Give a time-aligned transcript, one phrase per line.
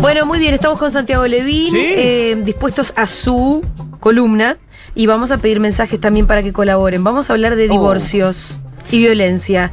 [0.00, 1.78] Bueno, muy bien, estamos con Santiago Levín, ¿Sí?
[1.80, 3.64] eh, dispuestos a su
[4.00, 4.56] columna
[4.94, 7.02] y vamos a pedir mensajes también para que colaboren.
[7.02, 7.72] Vamos a hablar de Oh.
[7.72, 8.60] divorcios
[8.90, 9.72] y violencia,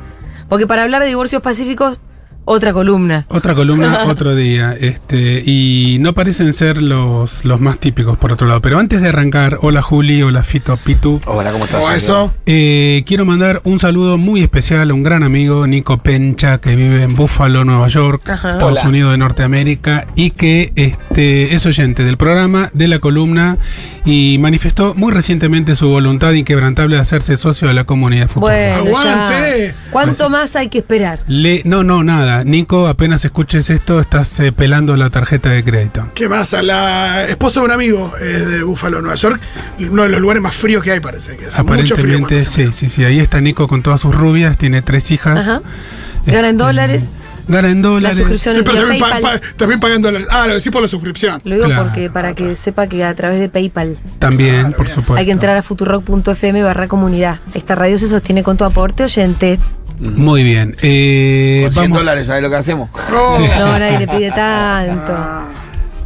[0.49, 1.99] porque para hablar de divorcios pacíficos,
[2.45, 3.25] otra columna.
[3.29, 4.75] Otra columna, otro día.
[4.79, 8.61] Este, y no parecen ser los, los más típicos, por otro lado.
[8.61, 11.21] Pero antes de arrancar, hola Juli, hola Fito Pitu.
[11.25, 11.81] Hola, ¿cómo estás?
[11.81, 11.97] O Sergio?
[11.97, 12.33] eso.
[12.45, 17.03] Eh, quiero mandar un saludo muy especial a un gran amigo, Nico Pencha, que vive
[17.03, 18.51] en Buffalo, Nueva York, Ajá.
[18.53, 18.89] Estados Hola.
[18.89, 23.57] Unidos de Norteamérica, y que este, es oyente del programa, de la columna,
[24.05, 28.79] y manifestó muy recientemente su voluntad inquebrantable de hacerse socio de la comunidad futura.
[28.79, 29.67] Bueno, Aguante.
[29.67, 29.91] ya.
[29.91, 31.19] ¿Cuánto más hay que esperar?
[31.27, 32.43] Le, no, no, nada.
[32.43, 36.09] Nico, apenas escuches esto, estás eh, pelando la tarjeta de crédito.
[36.15, 36.53] ¿Qué más?
[36.53, 39.39] A la esposa de un amigo es de Buffalo, Nueva York.
[39.79, 41.37] Uno de los lugares más fríos que hay, parece.
[41.37, 42.17] Que hace mucho frío.
[42.17, 43.05] Aparentemente, sí, sí, sí.
[43.05, 45.39] Ahí está Nico con todas sus rubias, tiene tres hijas.
[45.47, 45.61] Ajá.
[46.25, 47.13] Gana en Este, dólares.
[47.47, 48.17] Gana en La dólares.
[48.17, 49.39] suscripción Sí, pero también, pa- PayPal.
[49.39, 50.27] pa- también pagando dólares.
[50.31, 51.41] Ah, lo decís por la suscripción.
[51.43, 51.83] Lo digo Claro.
[51.83, 54.95] porque para que sepa que a través de PayPal También, Claro, por bien.
[54.95, 55.15] supuesto.
[55.19, 57.39] hay que entrar a futurock.fm barra comunidad.
[57.53, 59.59] Esta radio se sostiene con tu aporte oyente.
[59.99, 60.75] Muy bien.
[60.81, 62.89] Eh, Con 100 vamos, dólares, ¿sabes lo que hacemos?
[63.11, 63.39] No.
[63.39, 65.13] No, nadie le pide tanto.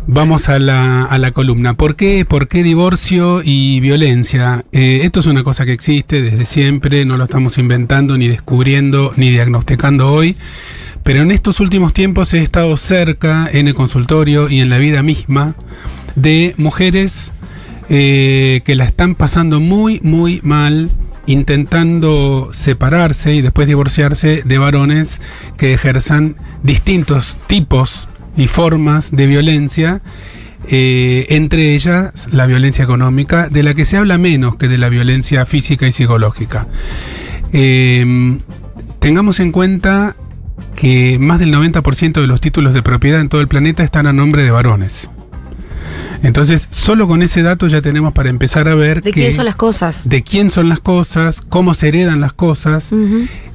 [0.10, 1.74] Vamos a la, a la columna.
[1.74, 4.64] ¿Por qué, ¿Por qué divorcio y violencia?
[4.72, 9.12] Eh, esto es una cosa que existe desde siempre, no lo estamos inventando, ni descubriendo,
[9.18, 10.38] ni diagnosticando hoy.
[11.04, 15.04] Pero en estos últimos tiempos he estado cerca en el consultorio y en la vida
[15.04, 15.56] misma
[16.16, 17.34] de mujeres
[17.90, 20.90] eh, que la están pasando muy, muy mal,
[21.26, 25.20] intentando separarse y después divorciarse de varones
[25.58, 30.02] que ejerzan distintos tipos y formas de violencia.
[30.70, 34.90] eh, entre ellas la violencia económica, de la que se habla menos que de la
[34.90, 36.68] violencia física y psicológica.
[37.54, 38.38] Eh,
[39.00, 40.16] tengamos en cuenta
[40.76, 44.14] que más del 90% de los títulos de propiedad en todo el planeta están a
[44.14, 45.10] nombre de varones.
[46.24, 49.46] Entonces, solo con ese dato ya tenemos para empezar a ver ¿De que- quién son
[49.46, 50.10] las cosas?
[50.10, 52.90] de quién son las cosas, cómo se heredan las cosas,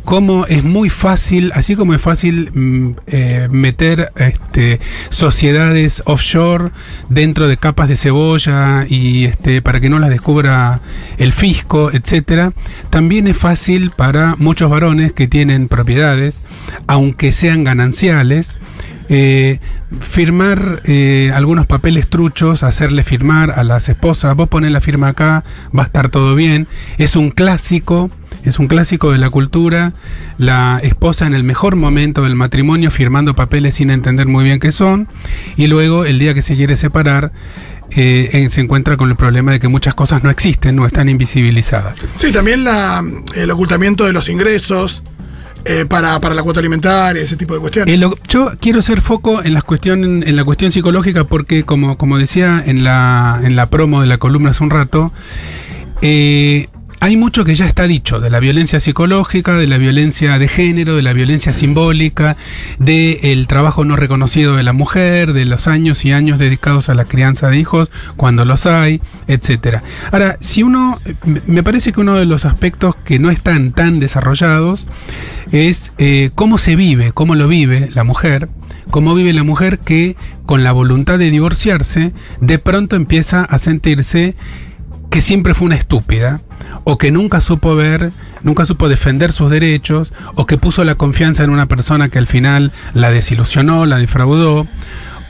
[0.05, 6.71] cómo es muy fácil, así como es fácil mm, eh, meter este, sociedades offshore
[7.09, 10.81] dentro de capas de cebolla y este, para que no las descubra
[11.19, 12.53] el fisco, etcétera,
[12.91, 16.43] también es fácil para muchos varones que tienen propiedades,
[16.89, 18.59] aunque sean gananciales,
[19.15, 19.61] eh,
[20.01, 25.45] firmar eh, algunos papeles truchos, hacerle firmar a las esposas, vos pones la firma acá,
[25.77, 26.67] va a estar todo bien.
[26.97, 28.11] Es un clásico,
[28.43, 29.93] es un clásico de la cultura,
[30.39, 34.73] la esposa en el mejor momento del matrimonio firmando papeles sin entender muy bien qué
[34.73, 35.09] son,
[35.59, 37.33] y luego el día que se quiere separar,
[37.91, 41.99] eh, se encuentra con el problema de que muchas cosas no existen, no están invisibilizadas.
[42.17, 42.65] Sí, también
[43.37, 45.03] el ocultamiento de los ingresos
[45.65, 47.95] eh, para, para la cuota alimentaria, ese tipo de cuestiones.
[48.01, 52.19] Eh, yo quiero hacer foco en la cuestión, en la cuestión psicológica porque, como, como
[52.19, 55.13] decía en la, en la promo de la columna hace un rato,
[56.01, 56.69] eh,
[57.03, 60.95] hay mucho que ya está dicho de la violencia psicológica, de la violencia de género,
[60.95, 62.37] de la violencia simbólica,
[62.79, 67.05] del trabajo no reconocido de la mujer, de los años y años dedicados a la
[67.05, 69.83] crianza de hijos, cuando los hay, etcétera.
[70.13, 71.01] Ahora, si uno,
[71.49, 74.87] me parece que uno de los aspectos que no están tan desarrollados
[75.51, 78.49] es eh, cómo se vive, cómo lo vive la mujer,
[78.91, 80.15] cómo vive la mujer que
[80.47, 84.37] con la voluntad de divorciarse, de pronto empieza a sentirse
[85.11, 86.41] que siempre fue una estúpida,
[86.85, 88.13] o que nunca supo ver,
[88.43, 92.27] nunca supo defender sus derechos, o que puso la confianza en una persona que al
[92.27, 94.67] final la desilusionó, la defraudó,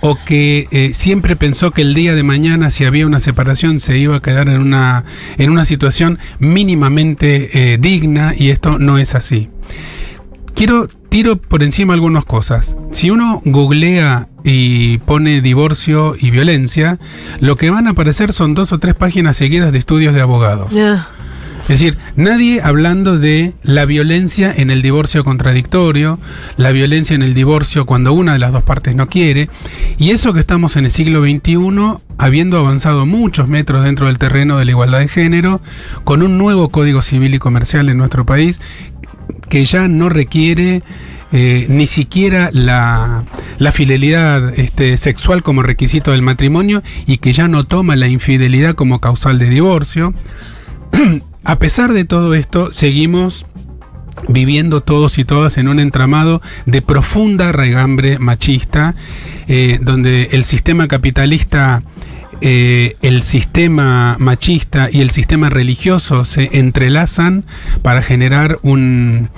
[0.01, 3.99] o que eh, siempre pensó que el día de mañana, si había una separación, se
[3.99, 5.05] iba a quedar en una,
[5.39, 9.49] en una situación mínimamente eh, digna, y esto no es así.
[10.55, 12.77] Quiero tiro por encima algunas cosas.
[12.91, 16.99] Si uno googlea y pone divorcio y violencia,
[17.41, 20.75] lo que van a aparecer son dos o tres páginas seguidas de estudios de abogados.
[20.77, 21.09] Ah,
[21.62, 26.19] Es decir, nadie hablando de la violencia en el divorcio contradictorio,
[26.57, 29.48] la violencia en el divorcio cuando una de las dos partes no quiere,
[29.97, 34.59] y eso que estamos en el siglo XXI, habiendo avanzado muchos metros dentro del terreno
[34.59, 35.60] de la igualdad de género,
[36.04, 38.60] con un nuevo código civil y comercial en nuestro país
[39.48, 40.83] que ya no requiere
[41.31, 43.25] eh, ni siquiera la,
[43.59, 48.75] la fidelidad este, sexual como requisito del matrimonio y que ya no toma la infidelidad
[48.75, 50.15] como causal de divorcio.
[51.44, 53.47] A pesar de todo esto, seguimos
[54.28, 58.94] viviendo todos y todas en un entramado de profunda regambre machista,
[59.48, 61.83] eh, donde el sistema capitalista
[62.44, 67.45] eh, el sistema machista y el sistema religioso se entrelazan
[67.83, 69.28] para generar un,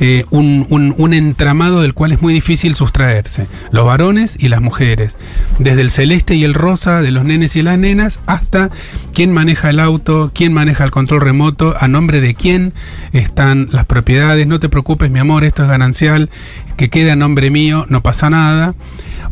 [0.00, 3.46] eh, un, un- un entramado del cual es muy difícil sustraerse.
[3.70, 5.16] Los varones y las mujeres.
[5.58, 8.70] Desde el celeste y el rosa de los nenes y las nenas hasta
[9.12, 12.72] quién maneja el auto, quién maneja el control remoto, a nombre de quién
[13.12, 14.46] están las propiedades.
[14.46, 16.30] No te preocupes, mi amor, esto es ganancial,
[16.76, 18.74] que quede a nombre mío, no pasa nada.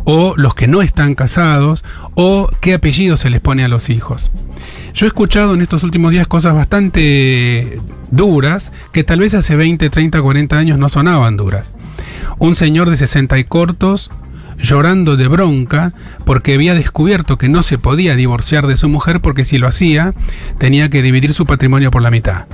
[0.05, 1.85] O los que no están casados,
[2.15, 4.33] o qué apellido se les pone a los hijos.
[4.95, 7.81] Yo he escuchado en estos últimos días cosas bastante
[8.11, 11.71] duras que tal vez hace 20, 30, 40 años no sonaban duras.
[12.39, 14.11] Un señor de 60 y cortos
[14.59, 15.93] llorando de bronca
[16.25, 20.15] porque había descubierto que no se podía divorciar de su mujer porque si lo hacía
[20.59, 22.47] tenía que dividir su patrimonio por la mitad.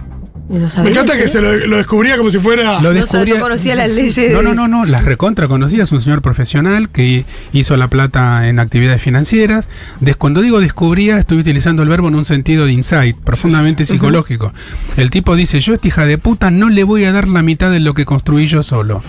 [0.49, 2.81] No Me sabía encanta que se lo, lo descubría como si fuera.
[2.81, 5.93] Lo No, sa- no conocía las leyes No, no, no, no, las recontra conocía, es
[5.93, 9.69] un señor profesional que hizo la plata en actividades financieras.
[10.01, 14.55] Des- cuando digo descubría, estoy utilizando el verbo en un sentido de insight, profundamente psicológico.
[14.97, 17.43] El tipo dice, yo a esta hija de puta no le voy a dar la
[17.43, 19.03] mitad de lo que construí yo solo.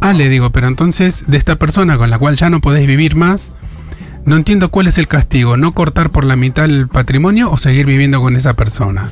[0.00, 3.14] Ah, le digo, pero entonces de esta persona con la cual ya no podés vivir
[3.14, 3.52] más,
[4.24, 7.86] no entiendo cuál es el castigo, no cortar por la mitad el patrimonio o seguir
[7.86, 9.08] viviendo con esa persona.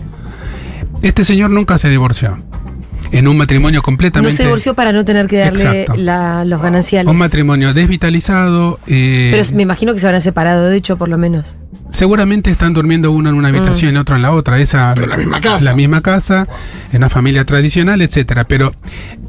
[1.03, 2.39] Este señor nunca se divorció.
[3.13, 4.37] En un matrimonio No completamente...
[4.37, 7.09] se divorció para no tener que darle la- los gananciales.
[7.09, 8.81] Un matrimonio desvitalizado.
[8.89, 11.57] eh, Pero me imagino que se habrán separado, de hecho, por lo menos.
[11.91, 14.59] seguramente están durmiendo uno en una habitación y otro en la otra.
[14.59, 15.65] Esa, Pero la misma casa.
[15.65, 16.49] La misma casa,
[16.91, 18.45] en una familia tradicional, etcétera.
[18.49, 18.75] Pero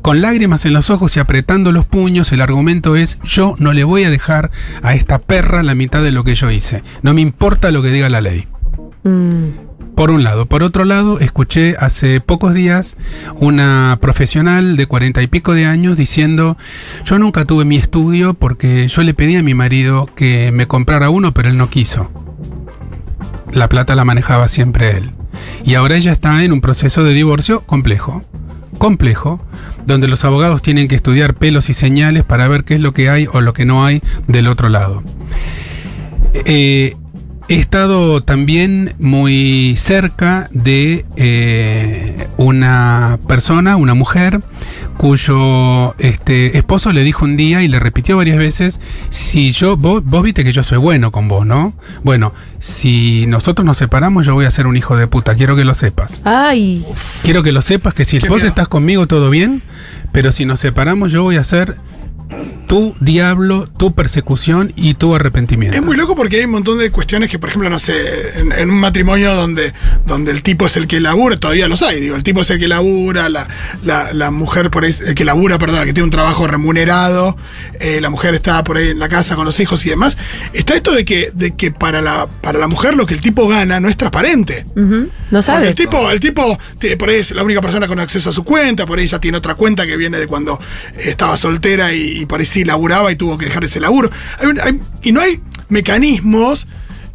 [0.02, 3.84] con lágrimas en los ojos y apretando los puños, el argumento es: yo no le
[3.84, 4.50] voy a dejar
[4.81, 6.81] a esta perra la mitad de lo que yo hice.
[7.04, 8.48] No me importa lo que diga la ley.
[9.04, 9.67] Mm.
[9.98, 10.46] Por un lado.
[10.46, 12.98] Por otro lado, escuché hace pocos días
[13.38, 16.56] una profesional de cuarenta y pico de años diciendo,
[17.04, 21.10] yo nunca tuve mi estudio porque yo le pedí a mi marido que me comprara
[21.10, 22.12] uno, pero él no quiso.
[23.52, 25.14] La plata la manejaba siempre él.
[25.66, 28.22] Y ahora ella está en un proceso de divorcio complejo.
[28.78, 29.42] Complejo,
[29.88, 33.10] donde los abogados tienen que estudiar pelos y señales para ver qué es lo que
[33.10, 35.02] hay o lo que no hay del otro lado.
[36.46, 36.96] Eh,
[37.50, 44.42] he estado también muy cerca de eh, una persona, una mujer,
[44.98, 50.04] cuyo este, esposo le dijo un día y le repitió varias veces, si yo, vos,
[50.04, 51.74] vos viste que yo soy bueno con vos, ¿no?
[52.04, 55.64] Bueno, si nosotros nos separamos yo voy a ser un hijo de puta, quiero que
[55.64, 56.22] lo sepas.
[56.26, 56.84] Ay,
[57.24, 58.50] Quiero que lo sepas que si Qué vos miedo.
[58.50, 59.62] estás conmigo todo bien,
[60.12, 61.78] pero si nos separamos yo voy a ser
[62.68, 65.78] tu diablo, tu persecución y tu arrepentimiento.
[65.78, 68.52] Es muy loco porque hay un montón de cuestiones que, por ejemplo, no sé, en,
[68.52, 69.74] en un matrimonio donde,
[70.06, 72.60] donde el tipo es el que labura, todavía los hay, digo, el tipo es el
[72.60, 73.48] que labura, la,
[73.84, 77.38] la, la mujer por ahí, el que labura, perdón, que tiene un trabajo remunerado,
[77.80, 80.18] eh, la mujer está por ahí en la casa con los hijos y demás.
[80.54, 83.48] Está esto de que, de que para, la, para la mujer lo que el tipo
[83.48, 84.66] gana no es transparente.
[84.75, 85.68] no Porque sabe.
[85.69, 88.44] El tipo, el tipo tiene- por ahí es la única persona con acceso a su
[88.44, 90.60] cuenta, por ahí ya tiene otra cuenta que viene de cuando
[90.98, 94.09] eh, estaba soltera y, y por ahí sí laburaba y tuvo que dejar ese laburo.
[95.04, 96.68] Y no hay mecanismos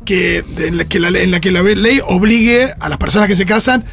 [0.05, 3.85] que, en, la en la que la ley obligue a las personas que se casan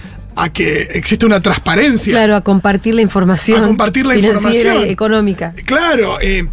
[0.43, 2.11] a que exista una transparencia.
[2.13, 3.63] Claro, a compartir la información.
[3.63, 4.83] A compartir la información.
[4.85, 5.53] económica.
[5.65, 6.47] Claro, eh,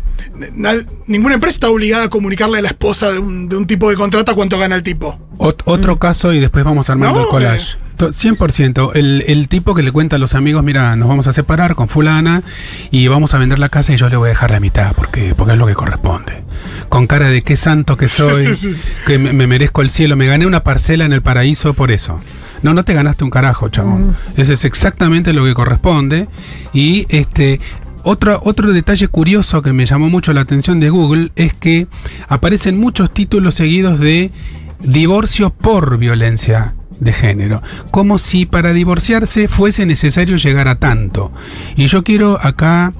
[0.54, 0.74] na-
[1.06, 3.96] ninguna empresa está obligada a comunicarle a la esposa de un, de un tipo de
[3.96, 5.18] contrata cuánto gana el tipo.
[5.38, 7.76] Ot- otro caso y después vamos armando No, el collage.
[7.96, 8.90] To- 100%.
[8.94, 11.88] El, el tipo que le cuenta a los amigos, mira, nos vamos a separar con
[11.88, 12.42] fulana
[12.90, 15.34] y vamos a vender la casa y yo le voy a dejar la mitad porque,
[15.34, 16.44] porque es lo que corresponde.
[16.90, 18.76] Con cara de qué santo que soy, Sí, sí.
[19.06, 22.20] que me, me merezco el cielo, me gané una parcela en el paraíso por eso.
[22.66, 24.16] No, no te ganaste un carajo, chabón.
[24.36, 26.26] Ese es exactamente lo que corresponde.
[26.72, 27.60] Y este...
[28.02, 31.86] Otro, otro detalle curioso que me llamó mucho la atención de Google es que
[32.26, 34.32] aparecen muchos títulos seguidos de
[34.80, 41.32] divorcio por violencia de género, como si para divorciarse fuese necesario llegar a tanto.
[41.76, 42.92] Y yo quiero acá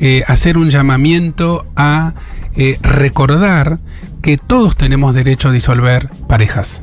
[0.00, 2.12] eh, hacer un llamamiento a
[2.56, 3.78] eh, recordar
[4.20, 6.82] que todos tenemos derecho a disolver parejas.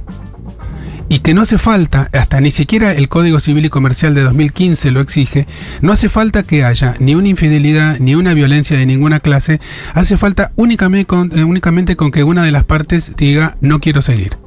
[1.12, 4.92] Y que no hace falta, hasta ni siquiera el Código Civil y Comercial de 2015
[4.92, 5.46] lo exige,
[5.82, 9.60] no hace falta que haya ni una infidelidad ni una violencia de ninguna clase,
[9.94, 14.02] hace falta únicamente con, eh, únicamente con que una de las partes diga no quiero
[14.02, 14.38] seguir.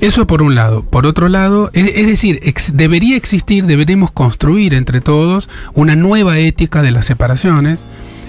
[0.00, 0.82] Eso por un lado.
[0.84, 6.38] Por otro lado, es, es decir, ex- debería existir, deberemos construir entre todos una nueva
[6.38, 7.84] ética de las separaciones,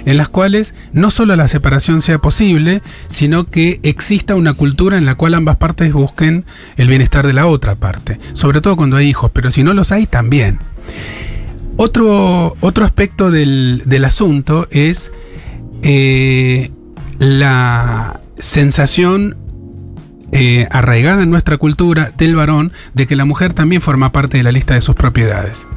[0.08, 5.06] en las cuales no solo la separación sea posible, sino que exista una cultura en
[5.06, 6.46] la cual ambas partes busquen
[6.78, 9.92] el bienestar de la otra parte, sobre todo cuando hay hijos, pero si no los
[9.92, 10.60] hay también.
[11.76, 15.12] Otro, otro aspecto del, del asunto es
[15.84, 16.72] eh,
[17.20, 19.36] la sensación
[20.32, 24.44] eh, arraigada en nuestra cultura del varón de que la mujer también forma parte de
[24.44, 25.68] la lista de sus propiedades.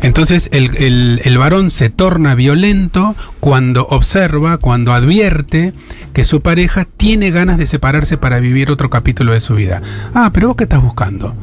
[0.00, 5.72] Entonces el, el- el varón se torna violento cuando observa, cuando advierte
[6.12, 9.82] que su pareja tiene ganas de separarse para vivir otro capítulo de su vida.
[10.14, 11.34] Ah, pero vos qué estás buscando?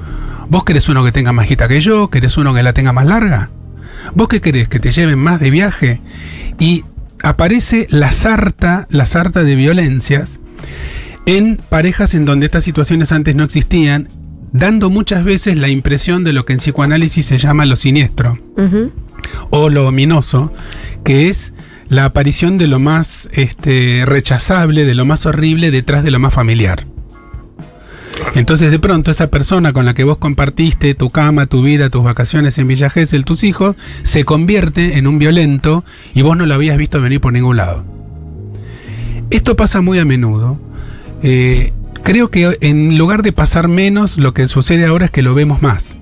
[0.50, 2.10] ¿Vos querés uno que tenga más guita que yo?
[2.10, 3.50] ¿Querés uno que la tenga más larga?
[4.16, 4.68] ¿Vos qué querés?
[4.68, 6.02] ¿Que te lleven más de viaje?
[6.58, 6.84] Y
[7.22, 10.40] aparece la sarta, la sarta de violencias
[11.26, 14.10] en parejas en donde estas situaciones antes no existían,
[14.52, 18.38] dando muchas veces la impresión de lo que en psicoanálisis se llama lo siniestro
[19.50, 20.52] o lo ominoso,
[21.04, 21.54] que es
[21.90, 26.34] la aparición de lo más este, rechazable, de lo más horrible detrás de lo más
[26.34, 26.86] familiar.
[28.36, 32.04] Entonces de pronto esa persona con la que vos compartiste tu cama, tu vida, tus
[32.04, 36.54] vacaciones en Villa Gesell, tus hijos, se convierte en un violento y vos no lo
[36.54, 37.84] habías visto venir por ningún lado.
[39.30, 40.60] Esto pasa muy a menudo.
[41.24, 41.74] Eh,
[42.10, 45.62] creo que en lugar de pasar menos, lo que sucede ahora es que lo vemos
[45.62, 45.96] más.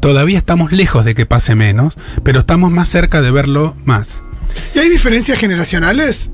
[0.00, 4.22] Todavía estamos lejos de que pase menos, pero estamos más cerca de verlo más.
[4.74, 6.28] ¿Y hay diferencias generacionales?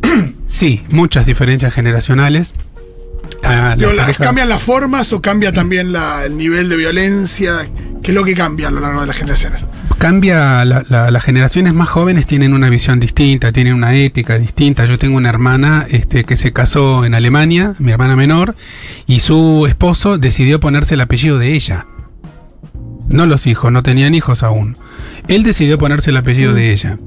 [0.48, 2.52] Sí, muchas diferencias generacionales.
[3.42, 6.76] Ah, Digo, las ¿las parejas- ¿Cambian las formas o cambia también la- el nivel de
[6.76, 7.66] violencia?
[8.02, 9.66] ¿Qué es lo que cambia a lo largo de las generaciones?
[9.98, 14.84] Cambia, la- la- las generaciones más jóvenes tienen una visión distinta, tienen una ética distinta.
[14.84, 18.54] Yo tengo una hermana este, que se casó en Alemania, mi hermana menor,
[19.06, 21.86] y su esposo decidió ponerse el apellido de ella.
[23.08, 24.76] No los hijos, no tenían hijos aún.
[25.28, 26.98] Él decidió ponerse el apellido de ella.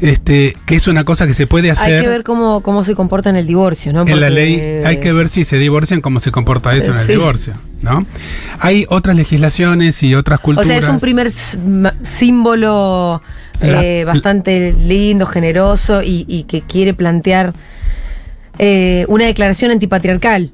[0.00, 1.94] Este, que es una cosa que se puede hacer.
[1.96, 4.02] Hay que ver cómo, cómo se comporta en el divorcio, ¿no?
[4.06, 7.06] En la ley hay que ver si se divorcian, cómo se comporta eso en el
[7.06, 7.12] Sí.
[7.12, 8.04] divorcio, ¿no?
[8.58, 10.66] Hay otras legislaciones y otras O culturas.
[10.66, 11.30] sea, es un primer
[12.02, 13.22] símbolo
[13.60, 17.52] La- eh, bastante lindo, generoso y, y que quiere plantear
[18.58, 20.50] eh, una declaración antipatriarcal.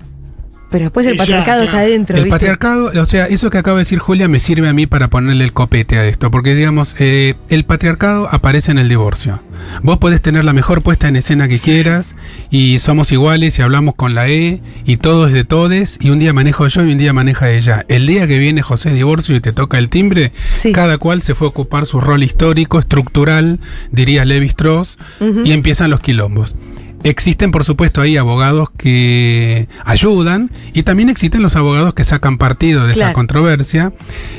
[0.71, 2.35] Pero después el ya, patriarcado está adentro, El ¿viste?
[2.35, 5.45] patriarcado, o sea, eso que acaba de decir Julia me sirve a mí para ponerle
[5.45, 9.43] el copete a esto, porque digamos, eh, el patriarcado aparece en el divorcio.
[9.83, 12.15] Vos podés tener la mejor puesta en escena que quieras,
[12.51, 16.19] y somos iguales y hablamos con la E, y todo es de todes, y un
[16.21, 17.85] día manejo yo y un día maneja ella.
[17.89, 20.73] El día que viene José divorcio y te toca el timbre, Sí.
[20.73, 23.59] cada cual se fue a ocupar su rol histórico, estructural,
[23.91, 24.99] diría Levi Strauss,
[25.45, 26.55] y empiezan los quilombos.
[27.03, 32.85] Existen, por supuesto, ahí abogados que ayudan y también existen los abogados que sacan partido
[32.85, 33.93] de esa controversia.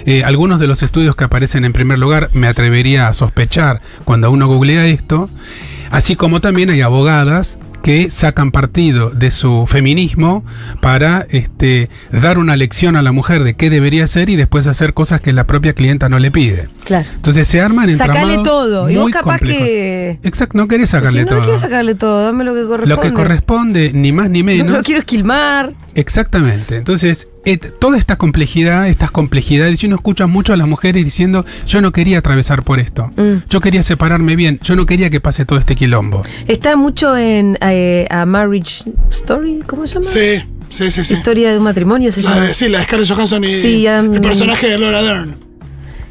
[0.06, 4.30] Eh, algunos de los estudios que aparecen en primer lugar me atrevería a sospechar cuando
[4.30, 5.30] uno googlea esto,
[5.90, 10.44] así como también hay abogadas que sacan partido de su feminismo
[10.82, 14.94] para este, dar una lección a la mujer de qué debería hacer y después hacer
[14.94, 16.68] cosas que la propia clienta no le pide.
[16.84, 17.08] Claro.
[17.16, 18.90] Entonces se arman Sacale entramados todo.
[18.90, 19.66] Y vos muy capaz complejos.
[19.66, 20.20] que.
[20.24, 21.38] Exacto, no querés Si sacarle no, todo.
[21.40, 22.96] no quiero sacarle todo, dame lo que corresponde.
[22.96, 24.78] Lo que corresponde, ni más ni No menos.
[24.78, 25.74] lo quiero esquilmar.
[25.96, 26.78] Exactamente.
[26.78, 27.28] Entonces,
[27.80, 31.92] toda esta complejidad, estas complejidades, y uno escucha mucho a las mujeres diciendo, yo no
[31.92, 33.10] quería atravesar por esto.
[33.18, 33.48] Mm.
[33.50, 34.60] Yo quería separarme bien.
[34.64, 36.24] Yo no quería que pase todo este quilombo.
[36.48, 40.06] Está mucho en eh, A Marriage Story, ¿cómo se llama?
[40.06, 41.04] Sí, sí, sí.
[41.04, 41.14] sí.
[41.16, 42.46] Historia de un matrimonio se La llama.
[42.48, 45.36] de, sí, la de Scarlett Johansson y Sí, um, el personaje de Laura Dern.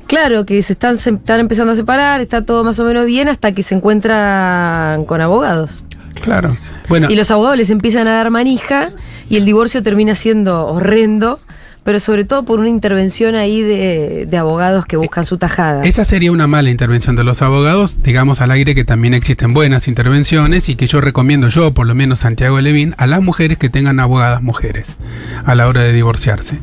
[0.09, 3.29] Claro, que se están, se están empezando a separar, está todo más o menos bien
[3.29, 5.85] hasta que se encuentran con abogados.
[6.21, 6.57] Claro.
[6.89, 8.91] Bueno, Y los abogados les empiezan a dar manija
[9.31, 11.41] y el divorcio termina siendo horrendo,
[11.85, 15.83] pero sobre todo por una intervención ahí de, de abogados que buscan su tajada.
[15.85, 19.89] Esa sería una mala intervención de los abogados, digamos al aire que también existen buenas
[19.89, 23.71] intervenciones y que yo recomiendo yo, por lo menos Santiago Levín, a las mujeres que
[23.71, 24.97] tengan abogadas mujeres
[25.45, 26.59] a la hora de divorciarse.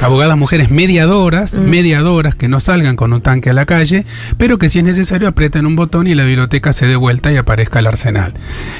[0.00, 4.06] Abogadas mujeres mediadoras, mediadoras que no salgan con un tanque a la calle,
[4.38, 7.36] pero que si es necesario aprieten un botón y la biblioteca se dé vuelta y
[7.36, 8.34] aparezca el arsenal.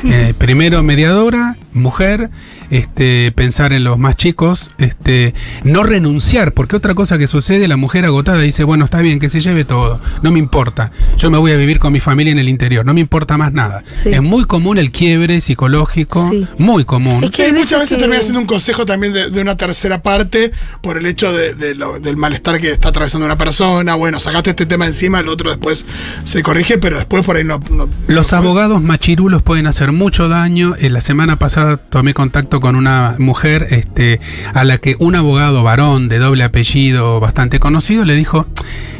[0.04, 2.30] Eh, primero mediadora, mujer,
[2.72, 7.76] este, pensar en los más chicos, este, no renunciar, porque otra cosa que sucede, la
[7.76, 11.36] mujer agotada dice, bueno, está bien, que se lleve todo, no me importa, yo me
[11.38, 13.84] voy a vivir con mi familia en el interior, no me importa más nada.
[13.88, 14.08] Sí.
[14.08, 16.46] Es muy común el quiebre psicológico, Sí.
[16.56, 17.22] muy común.
[17.24, 19.40] Es que Sí, hay muchas veces veces que- termina siendo un consejo también de, de
[19.42, 23.36] una tercera parte por el hecho de- de lo- del malestar que está atravesando una
[23.36, 23.94] persona.
[23.96, 25.84] Bueno, sacaste este tema encima, el otro después
[26.24, 27.60] se corrige, pero después por ahí no.
[27.70, 30.74] no- Los no- abogados machirulos pueden hacer mucho daño.
[30.78, 34.20] En la semana pasada tomé contacto con una mujer este,
[34.54, 38.46] a la que un abogado varón de doble apellido bastante conocido le dijo,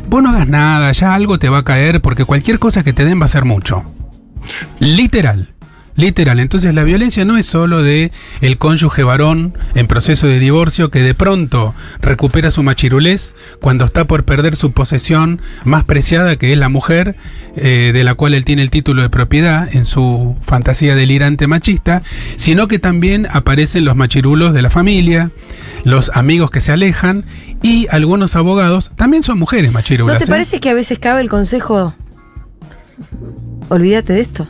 [0.09, 3.05] vos no hagas nada, ya algo te va a caer porque cualquier cosa que te
[3.05, 3.85] den va a ser mucho.
[4.81, 5.55] Literal.
[6.03, 6.41] Literal.
[6.41, 11.01] Entonces la violencia no es solo de el cónyuge varón en proceso de divorcio que
[11.01, 16.59] de pronto recupera su machirulés cuando está por perder su posesión más preciada que es
[16.59, 17.15] la mujer
[17.55, 22.03] eh, de la cual él tiene el título de propiedad en su fantasía delirante machista,
[22.35, 25.31] sino que también aparecen los machirulos de la familia,
[25.85, 27.25] los amigos que se alejan
[27.63, 30.15] y algunos abogados también son mujeres machirulas.
[30.15, 30.29] ¿No te ¿eh?
[30.29, 31.95] parece que a veces cabe el consejo?
[33.69, 34.49] Olvídate de esto.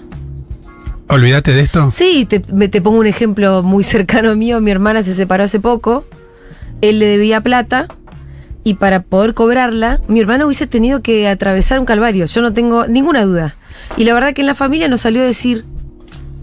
[1.08, 1.90] Olvídate de esto.
[1.90, 4.60] Sí, te, me- te pongo un ejemplo muy cercano mío.
[4.60, 6.04] Mi hermana se separó hace poco.
[6.80, 7.86] Él le debía plata.
[8.64, 12.26] Y para poder cobrarla, mi hermana hubiese tenido que atravesar un calvario.
[12.26, 13.56] Yo no tengo ninguna duda.
[13.96, 15.64] Y la verdad que en la familia nos salió a decir: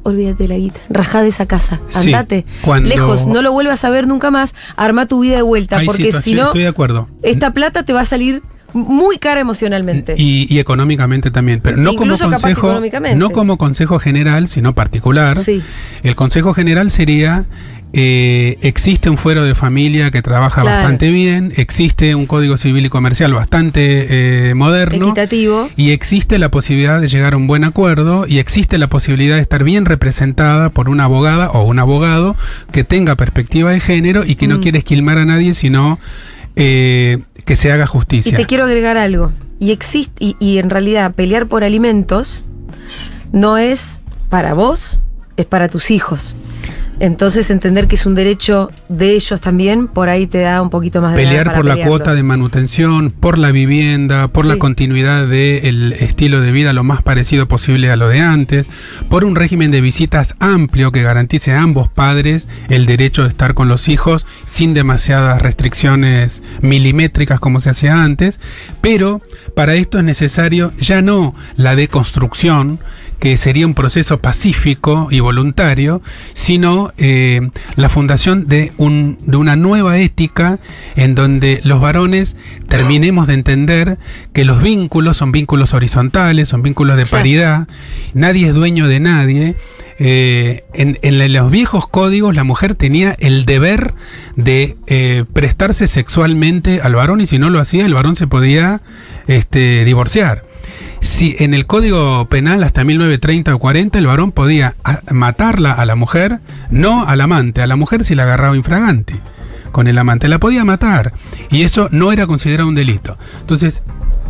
[0.04, 2.46] Olvídate de la guita, rajá de esa casa, andate.
[2.89, 4.54] Lejos, no lo vuelvas a ver nunca más.
[4.75, 5.78] Arma tu vida de vuelta.
[5.86, 7.08] Porque si no, estoy de acuerdo.
[7.24, 10.16] esta plata te va a salir muy cara emocionalmente.
[10.18, 12.82] Y, y económicamente también, pero no Incluso como consejo,
[13.16, 15.38] no como consejo general, sino particular.
[15.38, 15.62] Sí.
[16.04, 17.46] El consejo general sería
[17.92, 20.78] eh, existe un fuero de familia que trabaja Claro.
[20.78, 25.08] bastante bien, existe un código civil y comercial bastante eh, moderno.
[25.08, 25.70] Equitativo.
[25.76, 29.42] Y existe la posibilidad de llegar a un buen acuerdo y existe la posibilidad de
[29.42, 32.36] estar bien representada por una abogada o un abogado
[32.72, 34.62] que tenga perspectiva de género y que no Mm.
[34.62, 35.98] quiere esquilmar a nadie, sino
[36.56, 37.18] eh,
[37.50, 38.38] que se haga Y justicia.
[38.38, 39.32] te quiero agregar algo.
[39.58, 42.46] Y existe, y, y en realidad pelear por alimentos
[43.32, 45.00] no es para vos,
[45.36, 46.36] es para tus hijos.
[47.00, 51.01] Entonces entender que es un derecho de ellos también, por ahí te da un poquito
[51.01, 55.25] más de Pelear para por la cuota de manutención, por la vivienda, por la continuidad
[55.27, 58.68] del estilo de vida lo más parecido posible a lo de antes,
[59.10, 63.53] por un régimen de visitas amplio que garantice a ambos padres el derecho de estar
[63.53, 68.39] con los hijos sin demasiadas restricciones milimétricas como se hacía antes,
[68.82, 69.22] pero
[69.56, 72.79] para esto es necesario ya no la deconstrucción,
[73.20, 76.01] que sería un proceso pacífico y voluntario,
[76.34, 77.41] sino eh,
[77.75, 80.60] la fundación de, un, de una nueva ética
[80.96, 82.36] en donde los varones
[82.67, 83.98] terminemos de entender
[84.34, 87.22] que los vínculos son vínculos horizontales, son vínculos de Claro.
[87.22, 87.67] paridad,
[88.13, 89.55] nadie es dueño de nadie.
[90.01, 93.93] Eh, en, en los viejos códigos la mujer tenía el deber
[94.38, 98.81] de eh, prestarse sexualmente al varón y si no lo hacía el varón se podía
[99.27, 100.46] este, divorciar.
[101.02, 104.76] Si en el Código Penal hasta 1930 o 40 el varón podía
[105.12, 106.39] matarla a la mujer,
[106.70, 109.15] no al amante, a la mujer si la agarraba infragante.
[109.72, 111.13] Con el amante la podía matar
[111.52, 113.17] y eso no era considerado un delito.
[113.41, 113.84] Entonces,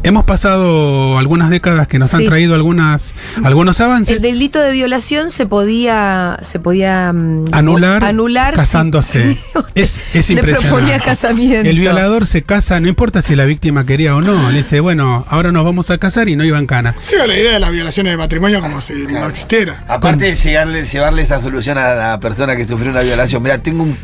[0.03, 4.15] hemos pasado algunas décadas que nos han traído algunas, algunos avances.
[4.17, 9.37] El delito de violación se podía, se podía mm, anular, anular casándose.
[9.75, 10.67] es, es le impresionante.
[10.67, 11.69] proponía casamiento.
[11.69, 14.49] El violador se casa, no importa si la víctima quería o no.
[14.51, 16.95] Le dice, bueno, ahora nos vamos a casar y no iban cana.
[17.01, 19.83] Sí, la idea de la violación en el matrimonio como si no existiera.
[19.87, 23.43] Aparte de llegarle, llevarle esa solución a la persona que sufrió una violación.
[23.43, 23.97] Mira, tengo un.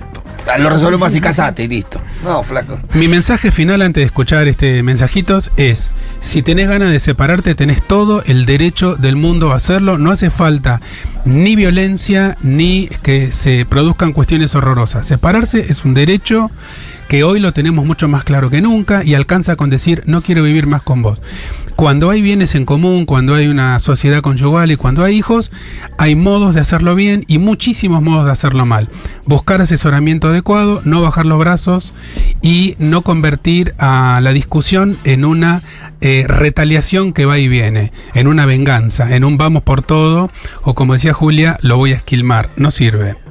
[0.60, 2.00] Lo resolvemos así, casate y listo.
[2.24, 2.80] No, flaco.
[2.94, 5.90] Mi mensaje final antes de escuchar este mensajitos es,
[6.22, 9.98] si tenés ganas de separarte, tenés todo el derecho del mundo a hacerlo.
[9.98, 10.82] No hace falta
[11.26, 15.08] ni violencia ni que se produzcan cuestiones horrorosas.
[15.08, 16.52] Separarse es un derecho
[17.08, 20.44] que hoy lo tenemos mucho más claro que nunca y alcanza con decir no quiero
[20.44, 21.22] vivir más con vos.
[21.76, 25.52] Cuando hay bienes en común, cuando hay una sociedad conyugal y cuando hay hijos,
[25.98, 28.88] hay modos de hacerlo bien y muchísimos modos de hacerlo mal.
[29.26, 31.94] Buscar asesoramiento adecuado, no bajar los brazos
[32.42, 35.64] y no convertir a la discusión en una
[36.00, 40.76] eh, retaliación que va y viene, en una venganza, en un vamos por todo o
[40.76, 42.52] como decía Julia, lo voy a esquilmar.
[42.56, 43.25] No sirve.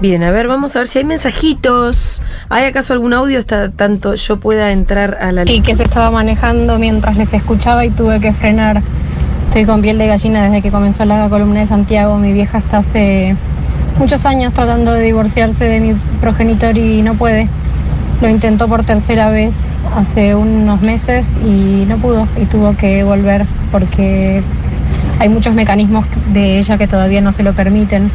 [0.00, 2.22] Bien, a ver, vamos a ver si hay mensajitos.
[2.48, 6.10] ¿Hay acaso algún audio hasta tanto yo pueda entrar a la y que se estaba
[6.10, 8.80] manejando mientras les escuchaba y tuve que frenar.
[9.48, 12.16] Estoy con piel de gallina desde que comenzó la columna de Santiago.
[12.16, 13.36] Mi vieja está hace
[13.98, 17.48] muchos años tratando de divorciarse de mi progenitor y no puede.
[18.22, 23.44] Lo intentó por tercera vez hace unos meses y no pudo y tuvo que volver
[23.70, 24.42] porque
[25.18, 28.10] hay muchos mecanismos de ella que todavía no se lo permiten.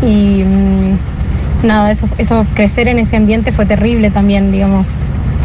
[0.00, 1.17] Y mm,
[1.62, 4.88] nada, eso, eso, crecer en ese ambiente fue terrible también, digamos,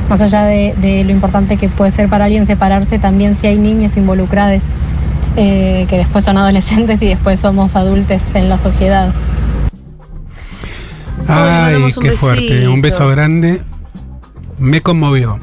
[0.10, 3.58] más allá de, de lo importante que puede ser para alguien separarse, también si hay
[3.58, 4.73] niñas involucradas
[5.36, 9.12] eh, que después son adolescentes y después somos adultos en la sociedad.
[11.28, 12.67] Ay, qué fuerte.
[12.67, 13.62] Un beso grande.
[14.60, 15.39] Me conmovió.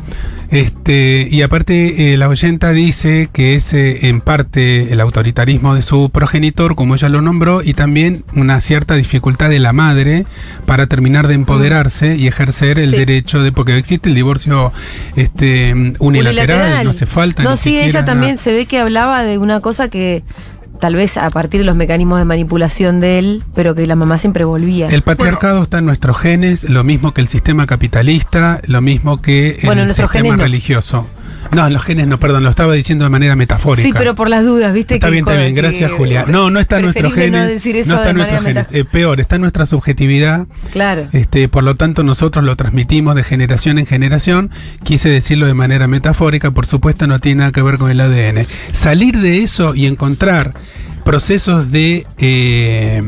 [0.50, 5.82] Este, y aparte, eh, la oyenta dice que es eh, en parte el autoritarismo de
[5.82, 10.26] su progenitor, como ella lo nombró, y también una cierta dificultad de la madre
[10.66, 12.96] para terminar de empoderarse y ejercer el Sí.
[12.96, 13.52] derecho de.
[13.52, 14.72] Porque existe el divorcio
[15.16, 17.42] este, unilateral, no hace falta.
[17.44, 20.24] No, sí, siquiera ella también se ve que hablaba de una cosa que
[20.80, 24.18] tal vez a partir de los mecanismos de manipulación de él, pero que la mamá
[24.18, 24.88] siempre volvía.
[24.88, 29.60] El patriarcado está en nuestros genes, lo mismo que el sistema capitalista, lo mismo que
[29.62, 30.96] Bueno, el sistema genes religioso.
[30.96, 31.19] No,
[31.52, 33.82] en los genes no, perdón, lo estaba diciendo de manera metafórica.
[33.82, 34.94] sí, pero por las dudas, ¿viste?
[34.94, 36.24] Está que bien, está bien, gracias Julia.
[36.28, 37.42] No, no está en nuestros genes.
[37.42, 38.72] No decir eso no está nuestros genes.
[38.72, 40.46] Eh, peor, está en nuestra subjetividad.
[40.72, 41.08] Claro.
[41.12, 44.50] Este, por lo tanto, nosotros lo transmitimos de generación en generación.
[44.82, 48.46] Quise decirlo de manera metafórica, por supuesto, no tiene nada que ver con el ADN.
[48.72, 50.54] Salir de eso y encontrar
[51.10, 53.02] procesos de eh,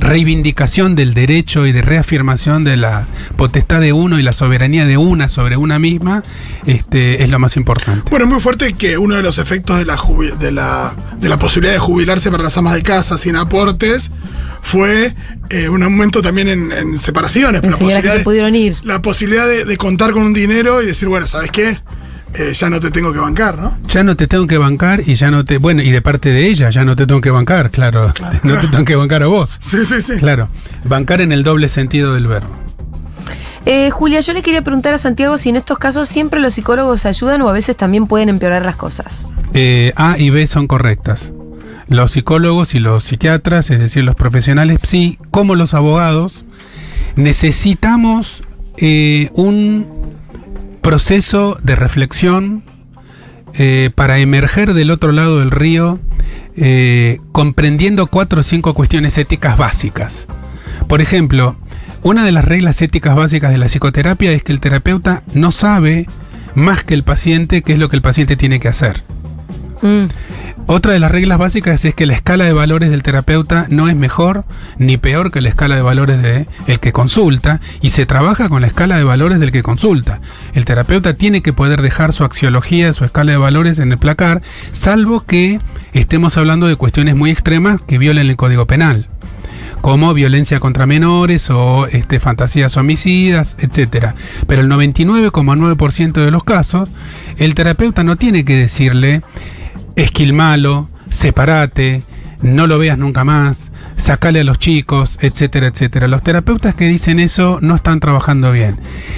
[0.00, 3.04] reivindicación del derecho y de reafirmación de la
[3.36, 6.22] potestad de uno y la soberanía de una sobre una misma,
[6.66, 8.08] este, es lo más importante.
[8.08, 9.98] Bueno, es muy fuerte que uno de los efectos de la,
[10.40, 14.10] de la, de la posibilidad de jubilarse para las amas de casa sin aportes
[14.62, 15.12] fue
[15.50, 17.62] eh, un aumento también en, en separaciones.
[17.62, 18.76] En la que posibilidad se de- pudieron ir.
[18.82, 21.78] La posibilidad de, de contar con un dinero y decir, bueno, ¿sabes qué?
[22.34, 23.78] Eh, ya no te tengo que bancar, ¿no?
[23.88, 25.58] Ya no te tengo que bancar y ya no te.
[25.58, 28.12] Bueno, y de parte de ella, ya no te tengo que bancar, claro.
[28.42, 29.58] No te tengo que bancar a vos.
[29.60, 30.16] Sí, sí, sí.
[30.16, 30.48] Claro.
[30.84, 32.66] Bancar en el doble sentido del verbo.
[33.64, 37.04] Eh, Julia, yo le quería preguntar a Santiago si en estos casos siempre los psicólogos
[37.04, 39.28] ayudan o a veces también pueden empeorar las cosas.
[39.54, 41.32] Eh, a y B son correctas.
[41.88, 46.44] Los psicólogos y los psiquiatras, es decir, los profesionales, sí, como los abogados,
[47.16, 48.42] necesitamos
[48.76, 49.95] eh, un
[50.86, 52.62] proceso de reflexión
[53.54, 55.98] eh, para emerger del otro lado del río,
[56.56, 60.28] eh, comprendiendo cuatro o cinco cuestiones éticas básicas.
[60.86, 61.56] Por ejemplo,
[62.04, 66.06] una de las reglas éticas básicas de la psicoterapia es que el terapeuta no sabe
[66.54, 69.02] más que el paciente qué es lo que el paciente tiene que hacer.
[69.82, 70.06] Mm,
[70.68, 73.94] Otra de las reglas básicas es que la escala de valores del terapeuta no es
[73.94, 74.44] mejor
[74.78, 78.62] ni peor que la escala de valores de el que consulta y se trabaja con
[78.62, 80.20] la escala de valores del que consulta.
[80.54, 84.42] El terapeuta tiene que poder dejar su axiología, su escala de valores en el placar,
[84.72, 85.60] salvo que
[85.92, 89.08] estemos hablando de cuestiones muy extremas que violen el Código Penal
[89.82, 94.16] como violencia contra menores o este, fantasías homicidas, etcétera.
[94.48, 96.88] Pero el 99,9% de los casos,
[97.36, 99.22] el terapeuta no tiene que decirle,
[99.96, 102.02] esquilmalo, separate,
[102.40, 106.06] no lo veas nunca más, sacale a los chicos, etcétera, etcétera.
[106.06, 108.76] Los terapeutas que dicen eso no están trabajando bien.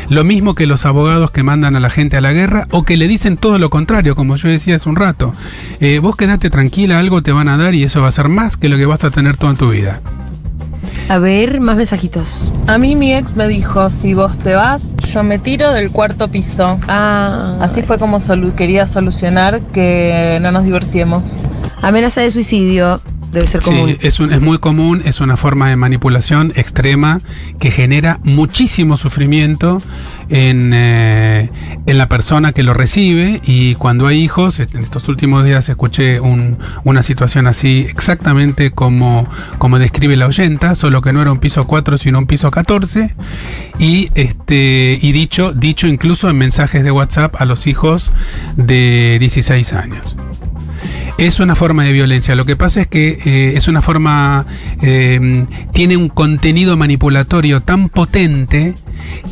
[0.09, 2.97] Lo mismo que los abogados que mandan a la gente a la guerra o que
[2.97, 5.35] le dicen todo lo contrario, como yo decía hace un rato.
[5.81, 8.57] Eh, vos quedate tranquila, algo te van a dar y eso va a ser más
[8.57, 10.01] que lo que vas a tener toda tu vida.
[11.09, 12.53] A ver, más mensajitos.
[12.67, 16.29] A mí mi ex me dijo, si vos te vas, yo me tiro del cuarto
[16.29, 16.79] piso.
[16.87, 21.25] Ah, Así fue como solu- quería solucionar que no nos divorciemos.
[21.81, 23.01] amenaza de suicidio
[23.33, 23.91] debe ser común.
[23.91, 27.21] Sí, es, un- es muy común, es una forma de manipulación extrema
[27.59, 29.83] que genera muchísimo sufrimiento
[30.31, 31.51] en, eh,
[31.87, 36.21] en la persona que lo recibe y cuando hay hijos, en estos últimos días escuché
[36.21, 39.27] un- una situación así exactamente como,
[39.59, 43.15] como describe la oyenta, solo que no era un piso 4 sino un piso 14
[43.79, 48.11] y, este, y dicho, dicho incluso en mensajes de WhatsApp a los hijos
[48.57, 50.17] de 16 años.
[51.19, 52.37] Es una forma de violencia.
[52.37, 54.47] Lo que pasa es que eh, es una forma,
[54.83, 58.77] eh, tiene un contenido manipulatorio tan potente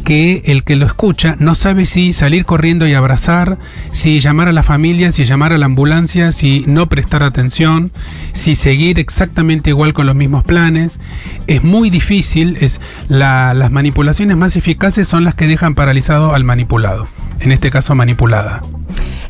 [0.04, 3.58] que el que lo escucha no sabe si salir corriendo y abrazar,
[3.90, 7.90] si llamar a la familia, si llamar a la ambulancia, si no prestar atención,
[8.32, 10.98] si seguir exactamente igual con los mismos planes.
[11.46, 16.44] Es muy difícil, es la- las manipulaciones más eficaces son las que dejan paralizado al
[16.44, 17.06] manipulado,
[17.40, 18.62] en este caso manipulada.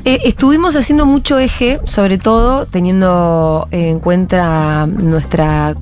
[0.05, 5.75] Eh, estuvimos haciendo mucho eje, sobre todo teniendo en cuenta nuestra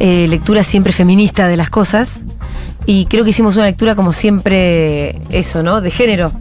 [0.00, 2.24] eh, lectura siempre feminista de las cosas.
[2.86, 5.80] Y creo que hicimos una lectura como siempre, eso, ¿no?
[5.80, 6.32] De género.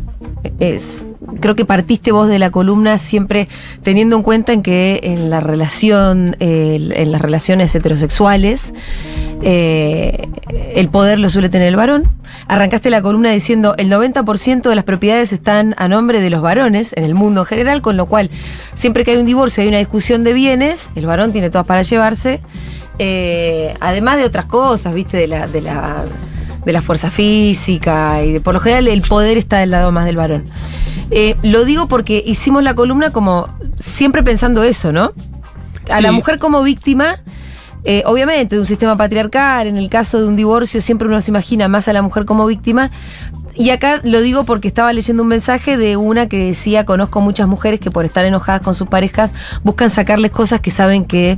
[0.59, 1.07] Es,
[1.39, 3.47] creo que partiste vos de la columna siempre
[3.81, 8.73] teniendo en cuenta en que en la relación, en las relaciones heterosexuales,
[9.41, 10.27] eh,
[10.75, 12.09] el poder lo suele tener el varón.
[12.47, 16.93] Arrancaste la columna diciendo el 90% de las propiedades están a nombre de los varones
[16.95, 18.29] en el mundo en general, con lo cual
[18.73, 21.83] siempre que hay un divorcio, hay una discusión de bienes, el varón tiene todas para
[21.83, 22.41] llevarse,
[22.99, 26.05] eh, además de otras cosas, viste, de la, de la
[26.65, 30.05] de la fuerza física y de, por lo general el poder está del lado más
[30.05, 30.45] del varón.
[31.11, 35.11] Eh, lo digo porque hicimos la columna como siempre pensando eso, ¿no?
[35.91, 37.19] A la mujer como víctima,
[37.83, 41.31] eh, obviamente de un sistema patriarcal, en el caso de un divorcio siempre uno se
[41.31, 42.89] imagina más a la mujer como víctima.
[43.55, 47.47] Y acá lo digo porque estaba leyendo un mensaje de una que decía, conozco muchas
[47.47, 51.37] mujeres que por estar enojadas con sus parejas buscan sacarles cosas que saben que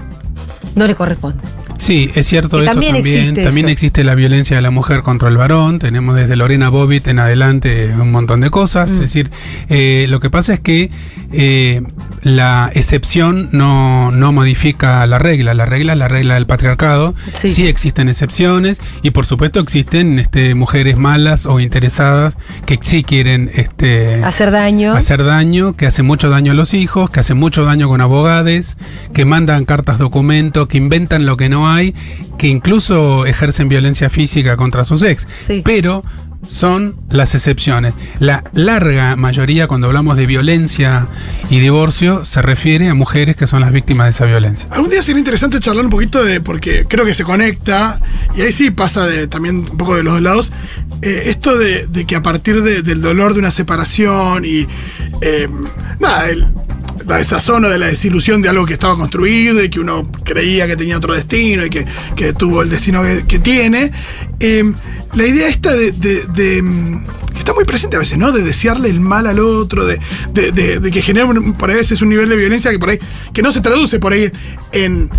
[0.76, 1.65] no les corresponden.
[1.78, 3.18] Sí, es cierto eso también también.
[3.18, 3.74] existe también eso.
[3.74, 5.80] existe la violencia de la mujer contra el varón.
[5.80, 8.90] Tenemos desde Lorena Bobbitt en adelante un montón de cosas.
[8.90, 8.94] Mm.
[8.94, 9.32] Es decir,
[9.70, 10.90] eh, lo que pasa es que
[11.32, 11.82] eh,
[12.22, 15.54] la excepción no, no modifica la regla.
[15.54, 17.14] La regla es la regla del patriarcado.
[17.34, 17.50] Sí.
[17.50, 17.68] Sí.
[17.68, 22.36] existen excepciones y por supuesto existen este, mujeres malas o interesadas
[22.66, 24.94] que sí quieren este, Hacer daño.
[24.94, 28.78] hacer daño, que hacen mucho daño a los hijos, que hacen mucho daño con abogados,
[29.14, 31.94] que mandan cartas documento, que inventan lo que no hay,
[32.38, 35.28] que incluso ejercen violencia física contra sus ex.
[35.40, 35.62] Sí.
[35.64, 36.04] Pero
[36.48, 37.96] son las excepciones.
[38.20, 41.08] La larga mayoría, cuando hablamos de violencia
[41.50, 44.68] y divorcio, se refiere a mujeres que son las víctimas de esa violencia.
[44.70, 48.00] Algún día sería interesante charlar un poquito de, porque creo que se conecta,
[48.36, 50.52] y ahí sí pasa de, también un poco de los dos lados,
[51.02, 54.68] eh, esto de, de que a partir de- del dolor de una separación y
[55.22, 55.48] eh,
[56.00, 56.48] nada, el,
[57.06, 60.66] la desazón o de la desilusión de algo que estaba construido y que uno creía
[60.68, 63.92] que tenía otro destino y que, que tuvo el destino que, tiene,
[64.40, 64.64] eh,
[65.14, 67.04] la idea esta de, de- mm,
[67.34, 68.32] que está muy presente a veces, ¿no?
[68.32, 70.00] De desearle el mal al otro, de,
[70.34, 73.00] de- que genera un- por ahí a veces un nivel de violencia que por ahí,
[73.34, 74.32] que no se traduce por ahí
[74.72, 75.10] en,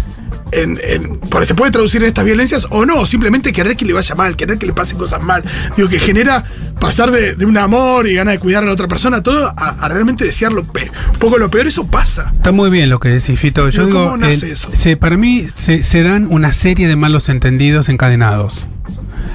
[0.52, 4.14] en, en- se puede traducir en estas violencias o no, simplemente querer que le vaya
[4.14, 5.44] mal, querer que le pasen cosas mal.
[5.76, 6.44] Digo, que genera
[6.80, 9.68] pasar de, de un amor y ganas de cuidar a la otra persona, todo, a,
[9.80, 12.32] a realmente desear lo pe- un poco lo peor, eso pasa.
[12.36, 13.68] Está muy bien lo que decís, Fito.
[13.68, 14.70] Yo digo, ¿cómo nace eso?
[14.74, 18.54] se- para mí se, se dan una serie de malos entendidos encadenados.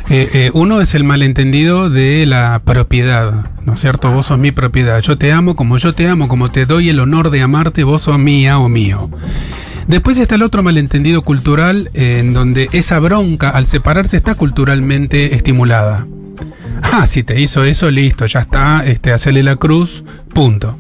[0.10, 4.12] Eh, eh, uno es el malentendido de la propiedad, ¿no es cierto?
[4.12, 5.00] Vos sos mi propiedad.
[5.02, 8.02] Yo te amo como yo te amo, como te doy el honor de amarte, vos
[8.02, 9.10] sos mía o mío.
[9.88, 16.08] Después está el otro malentendido cultural en donde esa bronca al separarse está culturalmente estimulada.
[16.84, 20.78] Ah, si te hizo eso, listo, ya está, este, hacele la cruz, punto.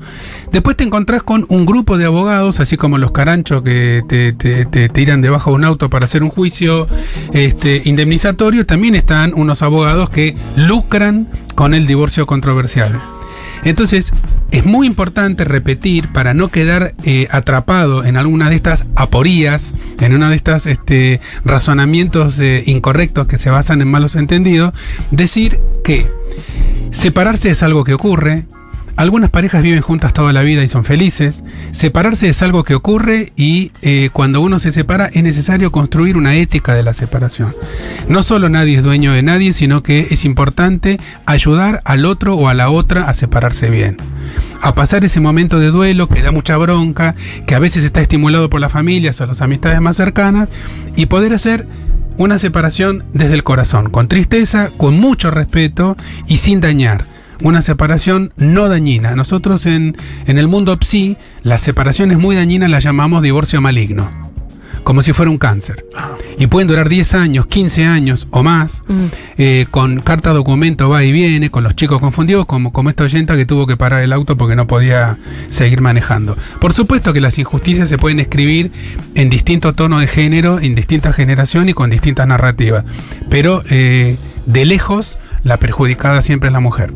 [0.51, 5.21] Después te encontrás con un grupo de abogados, así como los caranchos que te tiran
[5.21, 6.87] debajo de un auto para hacer un juicio
[7.31, 12.99] este, indemnizatorio, también están unos abogados que lucran con el divorcio controversial.
[13.63, 14.13] Entonces,
[14.51, 20.13] es muy importante repetir para no quedar eh, atrapado en alguna de estas aporías, en
[20.13, 24.73] una de estas este, razonamientos eh, incorrectos que se basan en malos entendidos,
[25.11, 26.07] decir que
[26.91, 28.45] separarse es algo que ocurre.
[28.95, 31.43] Algunas parejas viven juntas toda la vida y son felices.
[31.71, 36.35] Separarse es algo que ocurre y eh, cuando uno se separa es necesario construir una
[36.35, 37.53] ética de la separación.
[38.07, 42.47] No solo nadie es dueño de nadie, sino que es importante ayudar al otro o
[42.47, 43.97] a la otra a separarse bien.
[44.61, 47.15] A pasar ese momento de duelo que da mucha bronca,
[47.47, 50.49] que a veces está estimulado por las familias o las amistades más cercanas,
[50.95, 51.65] y poder hacer
[52.17, 57.10] una separación desde el corazón, con tristeza, con mucho respeto y sin dañar.
[57.43, 59.15] Una separación no dañina.
[59.15, 64.09] Nosotros en, en el mundo psi, las separaciones muy dañinas las llamamos divorcio maligno,
[64.83, 65.85] como si fuera un cáncer.
[66.37, 68.83] Y pueden durar 10 años, 15 años o más,
[69.39, 73.35] eh, con carta documento va y viene, con los chicos confundidos, como, como esta oyenta
[73.35, 75.17] que tuvo que parar el auto porque no podía
[75.49, 76.37] seguir manejando.
[76.59, 78.71] Por supuesto que las injusticias se pueden escribir
[79.15, 82.85] en distinto tono de género, en distintas generaciones y con distintas narrativas.
[83.29, 86.93] Pero eh, de lejos, la perjudicada siempre es la mujer.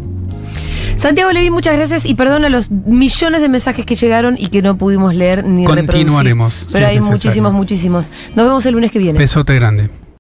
[0.98, 4.78] Santiago Levi, muchas gracias y perdona los millones de mensajes que llegaron y que no
[4.78, 5.86] pudimos leer ni reproducir.
[6.06, 7.12] Continuaremos, Pero hay necesario.
[7.12, 8.08] muchísimos, muchísimos.
[8.36, 9.20] Nos vemos el lunes que viene.
[9.20, 9.90] Besote grande.